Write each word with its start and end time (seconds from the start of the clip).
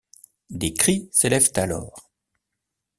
Des 0.49 0.73
cris 0.73 1.09
s’élèvent 1.11 1.51
alors. 1.57 2.11